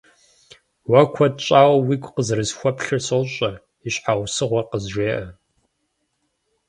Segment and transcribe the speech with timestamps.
[0.89, 3.51] Уэ куэд щӏауэ уигу къызэрысхуэплъыр сощӏэ,
[3.87, 5.21] и щхьэусыгъуэр къызжеӏэ.